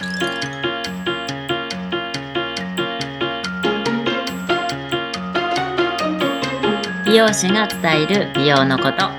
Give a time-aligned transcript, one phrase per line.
[0.00, 0.06] 美
[7.16, 9.10] 容師が伝える美容のこと。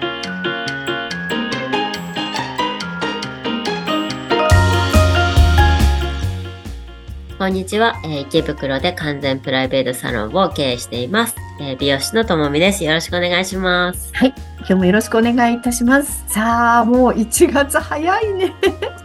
[7.37, 12.83] こんにちは、池袋で完全プライベートサロンを経営しています、えー美容師のともみです。
[12.83, 14.11] よろしくお願いします。
[14.15, 16.25] はい、今日もよろしくお願いいたします。
[16.27, 18.55] さあ、もう1月早いね。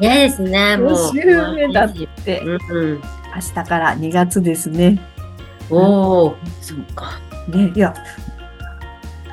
[0.00, 0.74] いやですね。
[0.80, 1.92] もう5週目だっ
[2.24, 2.94] て、うんうん。
[2.94, 3.00] 明
[3.40, 4.98] 日から2月ですね。
[5.68, 7.20] おおそうか。
[7.48, 7.94] ね、いや、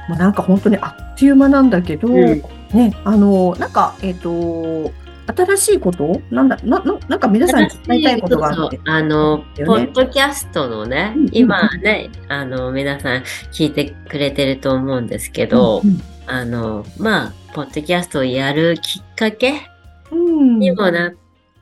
[0.09, 2.43] もうなんか本当にあっという間なんだけど、うん。
[2.73, 4.91] ね、あの、なんか、えっ、と、
[5.25, 6.21] 新しいこと？
[6.29, 8.79] なんだ、な、ななんか皆さんに伝えたいことがあって。
[8.85, 9.65] あの、よね。
[9.65, 15.81] ポッドキャストのね、うん今ね、あの、皆さん聞いてくれてると思うんですけど、
[16.27, 19.61] あの、まあ、ポッドキャストをやるきっかけ
[20.11, 21.13] うん、にもなっ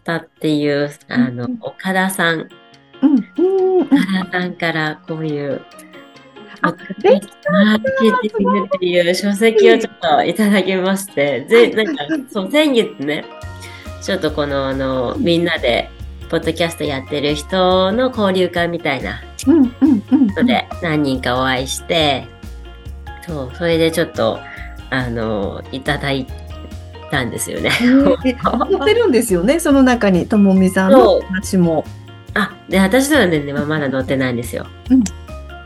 [0.04, 2.50] たっていう、あのうん、岡田さん、
[3.02, 3.84] うん、うん、うん。
[3.84, 5.62] 岡田さんからこういう、
[6.64, 13.26] あ、マできーケティングっていう書籍をちょっといただきまして、ぜ、なんか、そう、先月ね、
[14.02, 15.90] ちょっとこの、あの、みんなで、
[16.30, 20.28] ポッドキャストやってる人の交流会みたいなうん、うん、うん。
[20.28, 22.26] ので何人かお会いして、
[23.28, 24.40] そう、それでちょっと、
[24.90, 26.26] あの、いただい
[27.12, 27.70] たんですよね。
[28.26, 31.84] え載ってるんですよね、その中に、ともみさんの話も。
[32.34, 34.66] あ、で、私のはまだ載ってないんですよ。
[34.90, 35.04] うん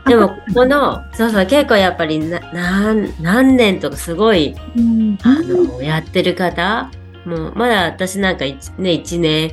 [0.06, 6.90] でも、この、そうそう、結構やっぱりな、なん何年とかすごい、うんあの、やってる方、
[7.26, 9.52] もう、まだ私なんか一ね、1年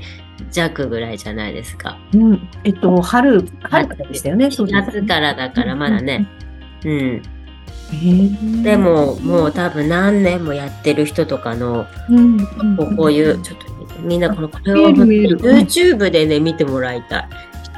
[0.51, 1.97] 弱ぐらいじゃないですか。
[2.13, 6.27] うん、えっと、春、春からでしたよね、そう4月からだからまだね。
[6.85, 8.63] うん。
[8.63, 12.39] で、も、もう多分何年もやってる人とかの、うん、
[12.77, 17.29] こうこういう、ちょっとみんなこの、これを YouTube でね、見てもらいたい。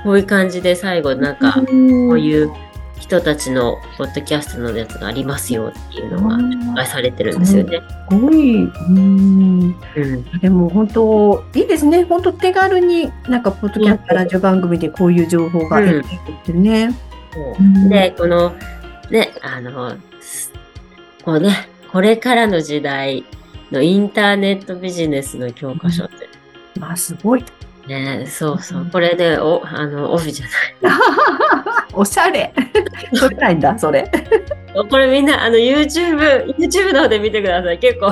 [0.04, 2.52] こういう感じで最後、なんか、こうういう
[3.00, 7.82] 人たちのポッドキャストのやつがありますよっていうのが紹介されてるんですよね。
[8.10, 10.40] すごい、うん、うん。
[10.40, 16.90] でも本当、いいですね、本当手軽に、なんか、ポッドキャストラジオ番組でこういう情報が得られるってね。
[17.90, 18.56] で、この、
[19.12, 20.52] ね、あの、す
[21.24, 23.26] こうね、これからの時代
[23.72, 26.30] のインターネットビジネスの教科書って、
[26.80, 27.46] まあ、すごい。
[27.88, 30.46] ね、そうそう、これで、お、あの、オフじゃ
[30.90, 31.00] ない。
[31.94, 32.54] おしゃれ。
[33.18, 34.10] 撮りたいんだ、それ。
[34.90, 37.80] これみんな、あの、YouTube、YouTube の方で見てください。
[37.80, 38.12] 結構、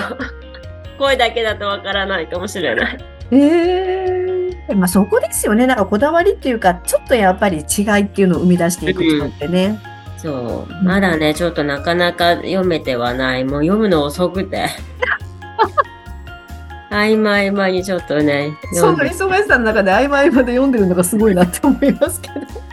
[0.97, 2.97] 声だけだとわからないかもしれない。
[3.31, 5.67] ええまあ、そこですよね。
[5.67, 9.79] なんかこだわりっていうか、ちょっとやっぱり違いっていうのを生み出していく人ってね。
[10.17, 10.83] そう。
[10.83, 13.43] まだね、ちょっとなかなか読めてはない。
[13.43, 14.69] もう読むの遅くて。
[16.89, 18.97] 合間合間にちょっとね、その。
[18.97, 22.72] 忙しさの中で合間合間で読んでるのがすごいなって思いますけど。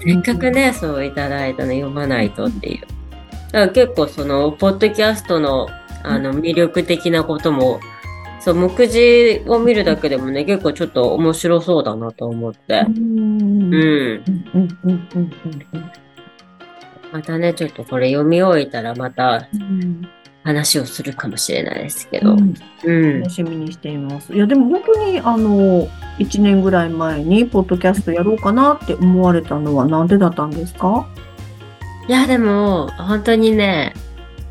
[0.00, 2.80] せっかくね、そういただいたの読まないとっていう。
[2.80, 5.68] だから結構その、ポッドキャストの、
[6.02, 7.80] あの、魅力的なことも、
[8.40, 12.84] そう、目次を見るだけでもね、結構ちょっと面白そうだなと思って。
[12.88, 14.24] うん。
[17.12, 20.02] またね、ちょっとこれ読み終えたらまたうん
[20.44, 22.32] 話をするかもしれないですけど。
[22.32, 22.54] うん
[22.84, 23.20] うん。
[23.20, 24.32] 楽しみにしています。
[24.34, 25.86] いや、でも本当に、あの、
[26.18, 31.06] 1年ぐらい前に、ポッドキャストやろうかなって思われたのはなんでだったんですか？
[32.08, 33.94] いや、でも、本当にね、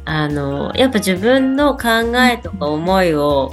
[0.06, 1.90] あの、やっぱ自分の考
[2.32, 3.52] えとか思いを、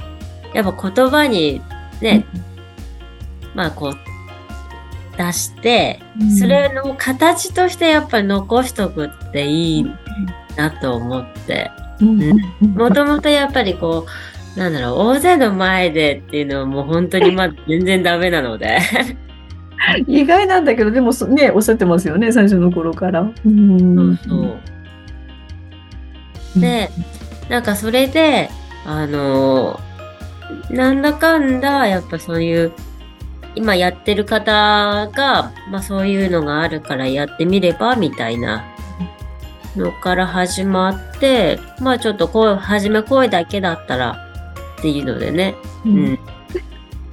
[0.53, 1.61] やっぱ言葉に
[2.01, 2.25] ね、
[3.53, 3.97] まあこう、
[5.17, 9.85] 出して、うんそれの形としてやっぱり残しとくっていい
[10.55, 11.71] なと思って。
[12.01, 14.05] もともとやっぱりこ
[14.55, 18.79] う、なんだろう、大勢の前でっていうのはもう本当にまあ全然ダメなので。
[20.07, 23.21] 意外なんだけど、でもそね、おっしゃってますよね、最初の頃から。
[23.21, 24.57] うんそうそ
[26.57, 26.59] う。
[26.59, 26.89] で、
[27.49, 28.49] なんかそれで、
[28.85, 29.79] あの
[30.69, 32.71] なんだかんだ、やっぱそういう、
[33.55, 38.63] 今やってる方が、まあそういうのがあるからやってみれば、みたいな
[39.75, 44.27] のから始まって、まあちょっと声、初め声だけだったら
[44.79, 45.55] っていうのでね、
[45.85, 46.19] ううんん。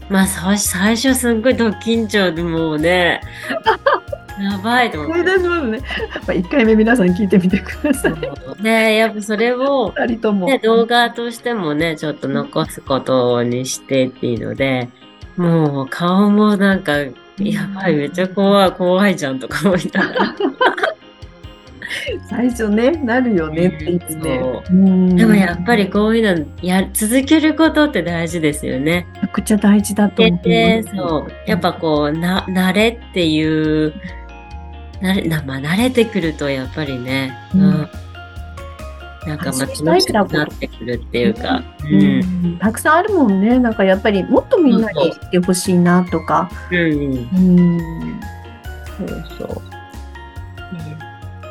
[0.09, 3.21] まあ最初、最初すんごいド緊張でもうね、
[4.41, 5.21] やばいと思って。
[5.21, 5.79] 思い出しますね。
[5.79, 8.63] まあ、1回目皆さん聞いてみてください。
[8.63, 10.47] ねやっぱそれを、2人とも。
[10.47, 14.91] ね、動画としてもね、ちょっと残すことにしてっていうので、
[15.37, 20.35] もう顔もなんか、やばい、めっちゃ怖い、怖いじゃんとか思いながら。
[22.29, 24.41] 最初ね、なるよねって言って。
[24.41, 29.07] そううんでもやっぱりこういうのや続けることって大事ですよね。
[29.15, 30.49] めちゃくちゃ大事だと思う。
[30.49, 31.51] でそう。
[31.51, 33.93] やっぱこう、な、慣れっていう、
[35.01, 37.89] 慣れ、な、まあ慣れてくるとやっぱりね、ううんん。
[39.27, 41.95] なんかまあ発信楽しくしたいからなってくるっていうか、う。
[41.95, 43.59] うんん、たくさんあるもんね。
[43.59, 46.51] なんかやっぱりもっとみんなに知ってほしいなとか。
[46.71, 46.79] うん。
[46.79, 48.21] うん、
[48.99, 49.76] そうそう。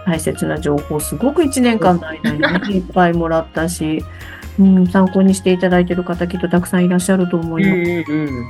[0.06, 4.04] 大切な情報、すごく1年間の間に、ね、 いっぱいもらったし、
[4.60, 8.12] うん、参考にしていただいている方、きっとたくさんいらっしゃると思います。
[8.12, 8.28] うんうん。
[8.28, 8.50] うん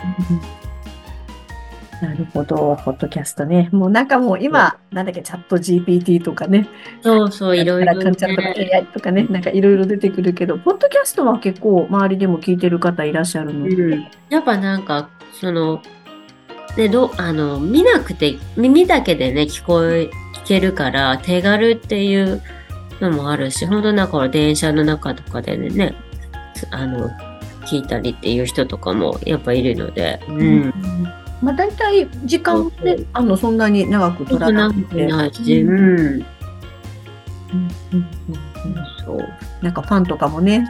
[2.02, 3.70] なるほど、ポッドキャストね。
[3.72, 6.68] もうなんかもう今、なんだっけ、チャット GPT とかね、
[7.02, 8.72] そうそう、いろいろなんちゃらかんちゃらとかね。
[8.74, 15.82] AI とかね、なんかいろいろ出てくるけど、ポッドキャストは結構周りでも聞いてる方いらっしゃるので、うんやっぱなんか、その、
[16.78, 20.10] ね、どう、あの、見なくて、耳だけでね、聞こえ、
[20.44, 22.42] 聞けるから、手軽っていう
[23.00, 25.96] のもあるし、本当なんか電車の中とかでね、
[26.72, 27.10] あの、
[27.66, 30.74] 聞いたりっていう人とかもやっぱいるので、ううんん。
[31.42, 35.06] まあ大体時間もね、あの、そんなに長く取らなくて。
[35.08, 35.80] ないし、うんうん。
[35.80, 36.26] うんうん
[37.94, 38.06] うん
[39.06, 39.28] そう。
[39.64, 40.68] なんかファンとかもね、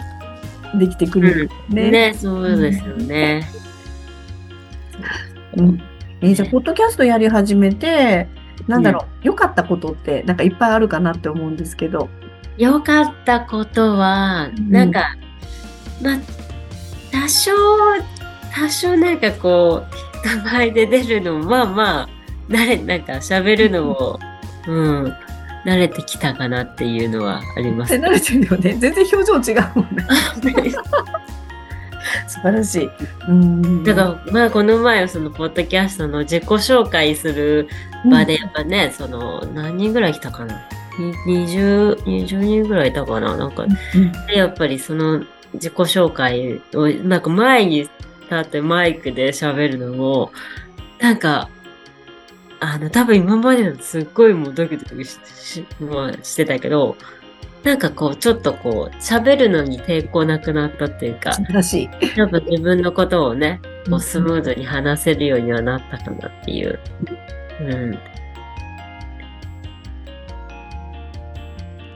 [0.75, 1.91] できてくるね。
[1.91, 3.47] ね、そうですよね。
[5.57, 5.81] うん
[6.21, 8.27] えーじゃあ、ポッドキャストやり始めて、
[8.67, 12.09] なんだろう、良かったことって、なんかいっぱいあるかなって思うんですけど。
[12.57, 15.15] 良かったことは、うんなんか、
[16.01, 16.17] まあ、
[17.11, 17.51] 多少、
[18.53, 22.09] 多少なんかこう、人前で出るのも、まあまあ、
[22.49, 24.19] 慣れ、なんか喋るのも、
[24.67, 25.13] うん、
[25.65, 27.93] 慣れてきたかなっていうのはあります。
[27.95, 28.75] 慣れてるよね。
[28.79, 30.05] 全然表情違うもんね。
[32.27, 32.89] 素晴らしい。
[33.27, 33.83] うん。
[33.83, 37.67] だから、まあ、この前、その、ポッドキャストの自己紹介する
[38.09, 40.55] 場で、やっぱね、その、何人ぐらい来たかな？
[41.27, 43.35] に ?20、20人ぐらいいたかな？
[43.35, 43.67] なんか、う
[43.97, 45.23] ん、で、やっぱりその
[45.53, 50.31] 自己紹介を、なんか前に立ってマイクで喋るのも、
[50.99, 51.49] なんか、
[52.59, 56.95] あの、多分今までのすっごいもうドキドキしし,、まあ、してたけど、
[57.65, 62.17] なんかこう、ちょっとこう、喋るのに抵抗なくなったっていうか素、晴らしい。
[62.17, 63.59] やっぱ自分のことをね、
[63.89, 66.79] こうスムーズに話せるようにはなったかなっていう。
[67.61, 67.91] うん。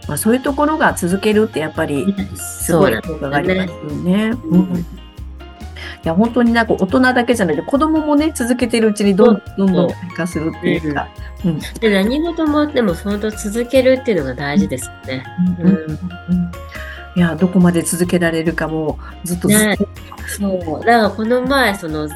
[0.08, 4.32] まあ、そういうところが続けるってやっぱりすごい効果がありますよね。
[4.46, 4.99] うん
[6.04, 11.10] いや本当になんか大人だけじゃなくて子供もね続けてるうちにどんどんどん変化するっていうか。
[11.46, 11.60] うん。
[11.80, 15.26] で、何事もあっても、本当続けるっていうのが大事ですよね。
[15.60, 15.68] うん。
[15.68, 15.76] うん。
[15.76, 16.52] うん。
[17.16, 19.88] いやどこまで続けられるかもずっとずっと、
[20.28, 20.86] そう。
[20.86, 22.08] だからこの前、その、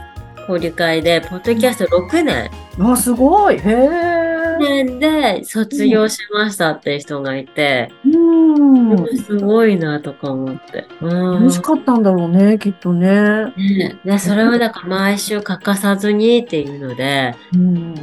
[0.48, 2.50] 交流会で、ポッドキャスト6年、
[2.80, 3.56] あすごい。
[3.58, 4.13] へえ。
[4.58, 10.86] 年で卒業しましたっていう人がいて、うんすごいなとか思って。
[11.02, 13.54] うん楽しかったんだろうねきっとね。
[13.58, 17.96] ねで、それをだから毎週欠かさずにっていうので、うん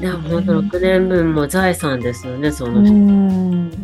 [0.00, 2.92] でも本当6年分も財産ですよね、そうの人。
[2.94, 3.78] んね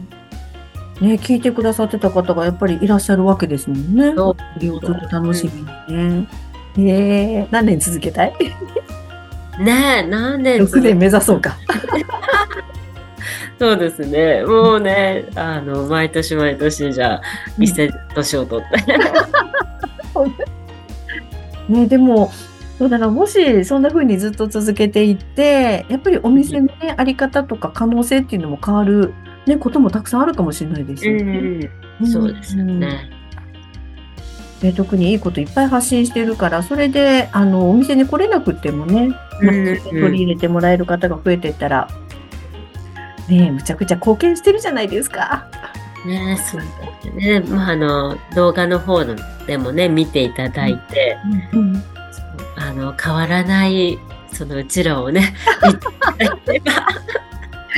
[1.01, 4.15] 聞いてくださってた方がやっぱりいらっしゃるわけですもんね。
[4.17, 5.51] そうそれをずっと楽し
[5.89, 6.29] みにね。
[6.79, 8.35] へえ何年続けたい？
[9.59, 11.57] ねえ、何年 ?6 年目指そうか。
[13.59, 14.45] そうですね。
[14.45, 17.23] もうね、あの、毎年毎年じゃあ、
[17.59, 18.99] 一斉年を取って。
[21.73, 22.31] ね、でも、
[22.79, 29.15] そうだな、もしそんな風にずっと続けていって、やっぱりお店のね、あり方とか可能性っていうのも変わる、
[29.47, 31.71] ね、こともたくさんあるかもしれないですよね。
[32.01, 33.11] うん、そうですよね。
[34.61, 39.11] で特にいいこといっぱい発信してるから、それで、あの、お店に来れなくてもね、
[39.41, 41.89] 取り入れてもらえる方が増えてったら、
[43.29, 45.47] ねむちゃくちゃ貢献してるじゃないですか。
[46.07, 47.41] ねそうですね。
[47.41, 49.05] まあ、あの、動画の方
[49.47, 51.19] でもね、見ていただいて、
[51.53, 51.83] うん
[52.57, 53.99] あの、変わらない、
[54.33, 55.35] そのうちらをね、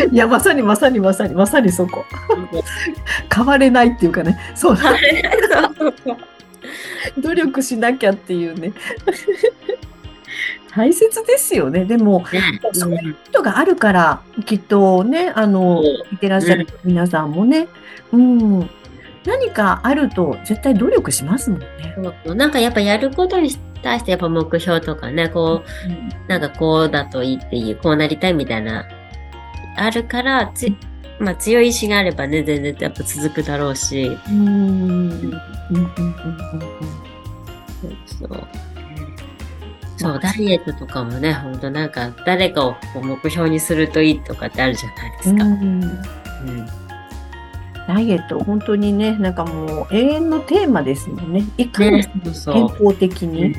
[0.13, 2.05] いや、まさにまさにまさに、まさにそこ。
[3.35, 4.79] 変われないっていうかね、そう、
[7.19, 8.73] 努力しなきゃっていうね。
[10.75, 11.85] 大切ですよね。
[11.85, 17.69] でも、ねそういう人があるから、きっとね、あの、いてらっしゃる皆さんもね、
[18.13, 18.71] うん、
[19.25, 21.67] 何かあると絶対努力しますもんね。
[22.25, 23.51] そうなんかやっぱやることに
[23.83, 25.63] 対してやっぱ目標とかね、こ
[26.27, 28.87] う、なんかこうだといいっていう、こうなりたいみたいな、
[29.77, 30.69] あるから、つ
[31.19, 35.33] まあ強い意志があればね、全然やっぱ続くだろうし、うん。
[38.07, 38.47] そう
[39.97, 40.21] そう。
[40.21, 41.59] ダイエットとかもね、ほん。
[41.59, 41.91] となん。
[41.91, 45.45] か誰かを目標にするといいとかってあるじゃないですか。
[45.45, 45.81] うん。
[47.89, 49.35] ダイエット、本当にね、なん。
[49.35, 51.33] かもう永遠のテーマですもん。
[51.33, 51.43] ね。
[51.57, 52.13] いかに、健
[52.45, 53.55] 康的に。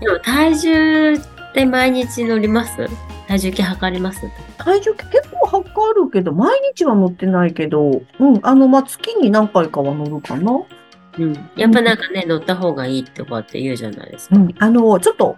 [0.00, 1.18] でも体重っ
[1.52, 2.88] て毎日乗ります
[3.28, 4.20] 体重計測ります
[4.56, 10.52] 体重計結構測るけど、毎日は乗ってないけど、うん、あの、まあ、月に何回かは乗るかな。
[11.18, 11.32] うん。
[11.56, 14.36] やっぱなんかね、乗った方がいいとかって言うじゃないですか。
[14.36, 15.36] うん、あの、ちょっと、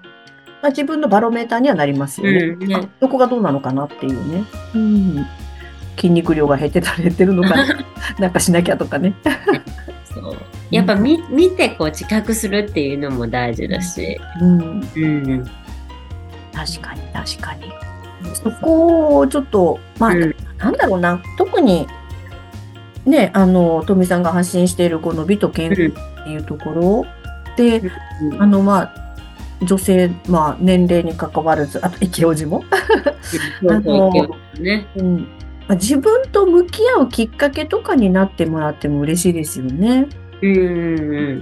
[0.63, 2.39] まあ、自分のバロメーターにはなりますよね。
[2.39, 4.45] うんねあどこがどうなのかなっていうね。
[4.75, 5.27] うん。
[5.97, 7.67] 筋肉量が減ってたら減ってるのかな。
[8.19, 9.15] なんかしなきゃとかね。
[10.05, 10.37] そう。
[10.71, 14.19] やっぱ見見てこう自覚するっていうのも大事だし。
[14.41, 14.59] うん。
[14.97, 15.45] うん。
[16.53, 17.88] 確かに、確かに。
[18.35, 20.35] そこをちょっと、まあ、うん。
[20.59, 21.23] なんだろうな。
[21.37, 21.87] 特に、
[23.05, 27.07] ね、あの、富さんが発信しているこの美と健康っていうところ。
[27.57, 27.83] で、
[28.39, 28.95] あの、まあ、
[29.63, 32.65] 女性、まあ、年齢に関わらず、あと、イケオジも、
[33.61, 34.87] そうそうね。
[34.97, 35.17] うん。
[35.69, 40.07] まあ、自分と向き合うきっかけとかになってもらっても嬉しいですよね。
[40.43, 41.41] うんうん。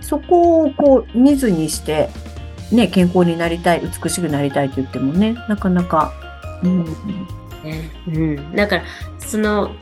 [0.00, 2.08] そこをこう見ずにして、
[2.72, 6.12] ね、健康になりたい、美しくなりたいと言ってもね、なかなか、
[6.62, 6.86] うん、うん。
[7.62, 8.56] ねうん。
[8.56, 8.84] だから、
[9.18, 9.74] その、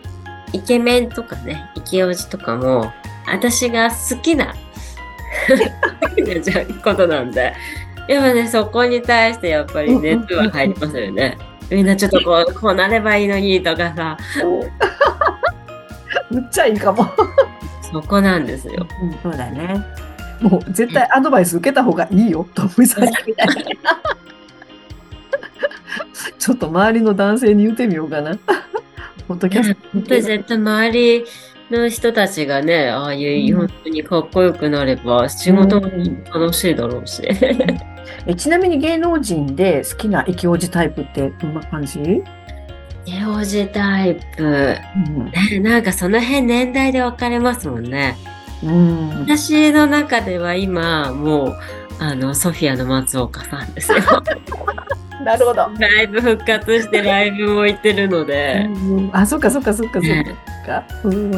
[0.52, 2.92] イケメンとかね、イケオジとかも、
[3.26, 4.54] 私が好きな、
[6.84, 7.54] ことなんで、
[8.08, 11.38] やっぱね、そこに対してやっぱり熱は入りますよね。
[11.70, 14.16] みんなちょっとこう、こうなればいいのにとかさ、
[16.30, 17.08] むっちゃいいかも。
[17.92, 18.86] そこなんですよ。
[19.22, 19.82] そうだね。
[20.42, 23.54] もう絶対アドバイス受けた方がいいよ、とみさんみたいな。
[26.38, 28.37] ちょっと周りの男性に言ってみようかな。
[29.28, 29.76] 本当に絶
[30.44, 31.25] 対周り
[31.70, 35.88] の人たちがね、ああいううん本当にかっこよくなれば、仕事も
[36.34, 37.22] 楽しいだろうし。
[38.26, 42.22] えちなみに芸能人で好きなイケオジタイプってどんな感じ、ゲ
[43.26, 44.76] オジタイプ。
[45.52, 48.16] ねなんかその辺年代で分かれますもんね。
[48.62, 49.21] うん。
[49.23, 51.57] 私の中では今、もう、
[51.99, 53.99] あの、ソフィアの松岡さんですよ。
[55.25, 55.69] なるほど。
[55.78, 58.69] ライブ復活してライブも行ってるので。
[59.12, 60.85] あ、そっかそっかそっかそっねか。
[61.04, 61.33] うん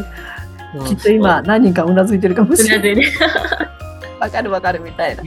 [0.86, 3.12] きっと今何人かうなずいてるかもしれない。
[4.18, 5.22] わかるわかるみたいな。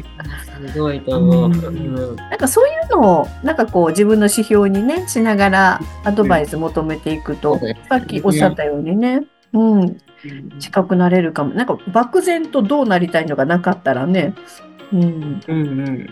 [0.71, 1.49] すごいと思う。
[1.49, 9.21] うんうんなんかそういうのを、なんかこう自分の指標にね、しながらアドバイス求めていくと、さっきおっしゃったようにね、
[9.53, 9.97] うん、
[10.59, 11.53] 近くなれるかも。
[11.53, 14.33] なんか漠然とどうなりたいのがなかったらね、
[14.91, 16.09] うん、うんうん。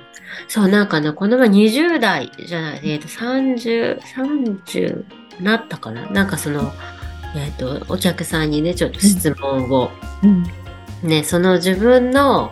[0.48, 5.06] そう、なんかね、この前20代じゃない、えっ、と、30、30
[5.42, 6.10] なったかな。
[6.10, 6.72] なんかその、
[7.36, 9.92] えっ、と、お客さんにね、ちょっと質問を、
[10.24, 10.44] うん、
[11.08, 12.52] ね、その自分の、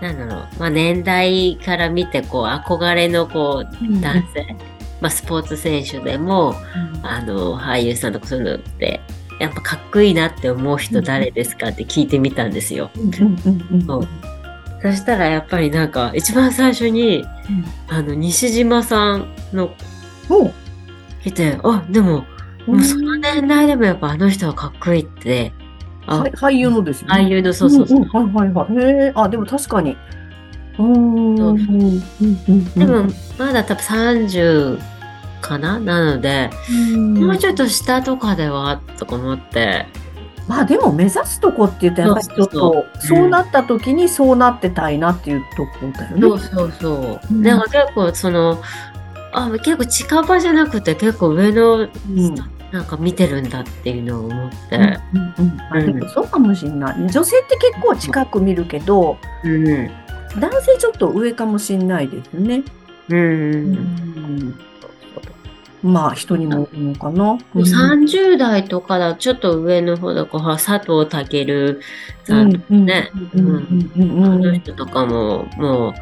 [0.00, 4.56] なんだろう、まあ年代から見て、こう、憧れの、こう、男性、
[5.00, 6.54] まあスポーツ選手でも、
[7.02, 9.00] あの、俳優さんとかそういうのって、
[9.38, 12.90] やっぱかっこいいなって思う人誰ですかって聞いてみたんですよ。
[12.96, 14.08] うんうんうんうんそう
[14.82, 17.24] そしたらやっぱりなんか一番最初に、
[17.88, 19.74] あの西島さんの
[20.28, 20.50] お
[21.24, 22.24] 来て、あ、でも、
[22.66, 25.52] もうその年代でもやっぱあの人はかっこいいって、
[26.06, 27.14] あ、はい俳優のですよね。
[27.14, 28.00] 俳優のそうそうそう。
[28.00, 28.84] んんはいはいはい。
[28.84, 29.96] へえ、あ、でも確かに。
[30.78, 31.36] うーん。
[31.36, 31.98] そううんうん
[32.48, 33.04] うんでも、
[33.38, 34.78] まだ多分30
[35.46, 35.78] かな？
[35.78, 36.50] なので、
[36.96, 39.86] もうちょっと下とかではとか思って、
[40.48, 46.20] まあでも目指すとこって言ったらやっぱりちょっとそうなった時にそうなってたいなっていうとこだよね。
[46.20, 47.20] そうそうそう。
[47.30, 48.62] うんだから結構その、
[49.32, 52.34] あ、結構近場じゃなくて結構上の、うん
[52.72, 57.00] なんか見てるんだっていうのを思って、うんうんうんあでもそうかもしれない。
[57.08, 59.90] 女性って結構近く見るけど、うん。
[60.40, 62.64] 男性ちょっと上かもしれないですね。
[63.08, 64.58] うん。
[65.82, 67.38] まあ人にもよるのかな。
[67.54, 71.78] 30代とかだちょっと上の方だと佐藤健
[72.24, 75.94] さんとかね、あうんの人とかもも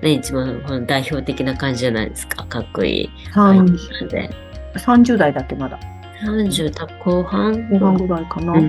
[0.00, 4.30] う、ね、一番この代表的な感じじゃないですかかっこいい三なんで
[4.74, 5.78] 30代だっけまだ。
[6.24, 8.52] 30た後半後半ぐらいかな。
[8.52, 8.62] うんう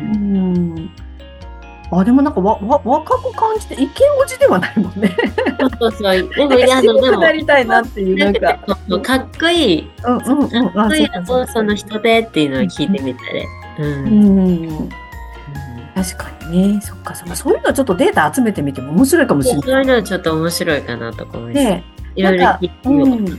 [0.59, 1.10] ん
[1.99, 5.15] あ、でもなんかわわ若く感じて、イケオジではないもんね。
[5.59, 8.57] そうそうそうでもいやあのでもなりたいなっていう、なんか。
[9.01, 10.49] かっこいいうんうんうん。
[10.73, 13.45] かっこいいあその人でっていうのを聞いてみたで、
[13.79, 14.89] うんうん。
[15.93, 16.81] 確かにね。
[16.81, 17.35] そっかそっか。
[17.35, 19.81] そういうのちょっとデータ集めてみても面白いかもしれそうない。
[19.81, 21.65] いうのはちょっと面白いかなとか思います。
[21.65, 21.83] ね
[22.15, 23.37] いろいろ聞いてみようかな。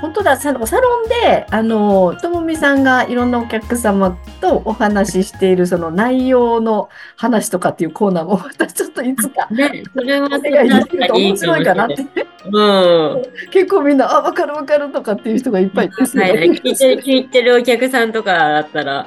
[0.00, 9.48] 本当だ、サロンで、あの、ともみさんがいろんなお客様とお話ししているその内容の話とかっていうコーナーも またちょっといつか。
[9.50, 12.06] ね、それはお願いできると面白いかなって。
[12.50, 13.22] うん。
[13.50, 16.60] 結構みんな、あ、わかるわかるとかっていう人がいっぱいいますよはい、ね。
[16.62, 19.06] 聞いてる、聞いてるお客さんとかだったら、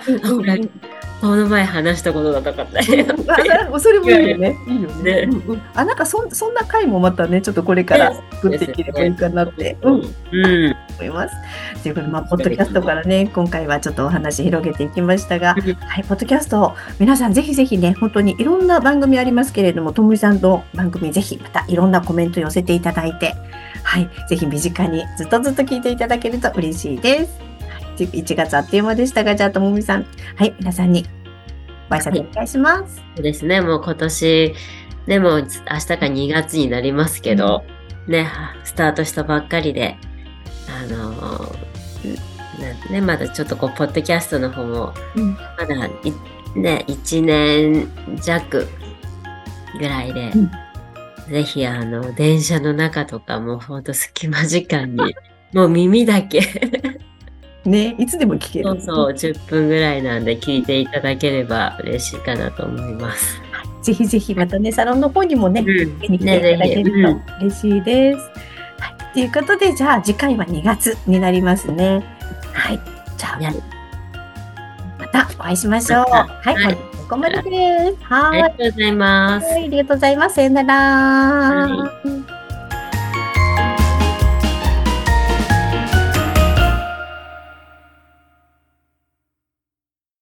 [1.22, 2.82] この前話したことがなかった
[3.80, 4.58] それもいいよね。
[4.68, 5.28] いいよね。
[5.28, 10.02] ねうんうんあ、なんかそんそんな回もまたね、ちょっとこれから作っていければいいかなって、うん、うん。
[10.34, 10.76] うん。
[11.00, 11.36] 思います。
[11.84, 23.36] ということで、まあ、ポッドキャストからね、今回はちょっとお話広げていきましたが、うんはい、ポッドキャスト、皆さんぜひぜひね、本当にいろんな番組ありますけれども、ともみさんの番組ぜひまたいろんなコメント寄せていただいて、
[23.84, 27.51] はい、ぜひ身近にずっとずっと聞いていただけると嬉しいです。
[27.92, 30.06] はい、1月あっという間でしたが、じゃあともみさん、
[30.36, 31.06] はい、皆さんに
[31.90, 32.98] ご挨拶お願いします。
[33.16, 34.56] そうですね、もう今年、
[35.08, 35.50] でも明日
[35.88, 37.64] か2月になりますけど、
[38.08, 38.28] ね、
[38.64, 39.98] スタートしたばっかりで、
[40.68, 41.72] あのー
[42.62, 45.34] なね、まだちょっとこう、ポッドキャストの方も、うん。
[45.34, 45.90] まだい、
[46.56, 47.90] ね、1年
[48.22, 48.68] 弱
[49.78, 50.52] ぐらいで、うん。
[51.30, 55.16] ぜひあの、電車の中とかもほんと隙間時間に、
[55.54, 56.42] もう耳だけ、
[57.66, 58.66] ね、いつでも聞ける。
[58.66, 63.40] そうそう、10分ぐらいなんで聞いていただければ嬉しいかなと思います。
[63.84, 68.20] ぜひぜひまたね、サロンの方にもね、うん見に来ていただけると嬉しいです。
[68.20, 68.26] は
[69.12, 69.14] い。
[69.14, 72.04] ということで、じゃあ次回は2月になりますね。
[72.54, 72.80] はい。
[73.18, 73.40] じゃあ、
[75.00, 76.06] またお会いしましょう。
[76.10, 76.56] まはい。
[76.56, 77.98] はいここまでです。
[78.10, 78.38] あはい。
[78.38, 79.46] りがとうございます。
[79.48, 80.36] はいありがとうございます。
[80.36, 80.74] さよなら。
[80.76, 81.68] は
[82.28, 82.31] い